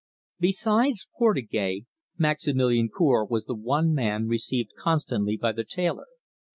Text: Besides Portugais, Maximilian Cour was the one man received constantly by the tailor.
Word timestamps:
Besides 0.39 1.05
Portugais, 1.15 1.83
Maximilian 2.17 2.89
Cour 2.89 3.23
was 3.23 3.45
the 3.45 3.53
one 3.53 3.93
man 3.93 4.25
received 4.25 4.71
constantly 4.75 5.37
by 5.37 5.51
the 5.51 5.63
tailor. 5.63 6.07